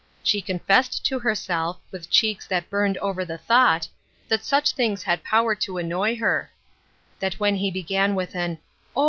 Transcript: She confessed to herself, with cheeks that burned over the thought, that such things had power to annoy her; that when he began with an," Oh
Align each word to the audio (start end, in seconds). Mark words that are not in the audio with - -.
She 0.23 0.41
confessed 0.41 1.05
to 1.05 1.19
herself, 1.19 1.77
with 1.91 2.09
cheeks 2.09 2.47
that 2.47 2.71
burned 2.71 2.97
over 2.97 3.23
the 3.23 3.37
thought, 3.37 3.87
that 4.29 4.43
such 4.43 4.71
things 4.71 5.03
had 5.03 5.23
power 5.23 5.53
to 5.53 5.77
annoy 5.77 6.15
her; 6.17 6.49
that 7.19 7.39
when 7.39 7.55
he 7.57 7.69
began 7.69 8.15
with 8.15 8.35
an," 8.35 8.57
Oh 8.95 8.99